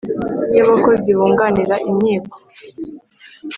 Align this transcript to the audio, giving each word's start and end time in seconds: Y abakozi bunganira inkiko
Y 0.55 0.59
abakozi 0.63 1.09
bunganira 1.17 1.75
inkiko 1.89 2.35